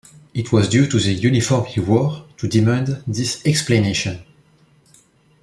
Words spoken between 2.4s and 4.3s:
demand this explanation.